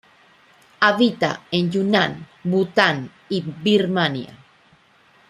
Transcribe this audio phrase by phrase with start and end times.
[0.79, 4.35] Habita en Yunnan, Bután y Birmania.